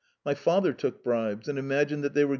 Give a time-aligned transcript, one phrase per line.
[0.25, 2.29] My father took bribes, and imagined they were